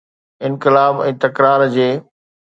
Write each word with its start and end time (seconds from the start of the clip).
انقلاب 0.47 0.95
۽ 1.07 1.11
تڪرار 1.25 1.61
جي. 1.77 1.87